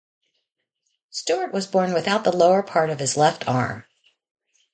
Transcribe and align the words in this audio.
Stewart 1.11 1.53
was 1.53 1.67
born 1.67 1.93
without 1.93 2.23
the 2.23 2.35
lower 2.35 2.63
part 2.63 2.89
of 2.89 2.97
his 2.97 3.15
left 3.17 3.47
arm. 3.47 3.85